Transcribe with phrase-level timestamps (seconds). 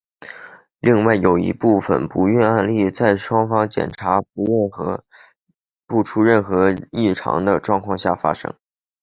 [0.79, 4.19] 另外有一部分的不孕案例是在双方检查
[5.93, 8.51] 不出任何异常的状况下发生。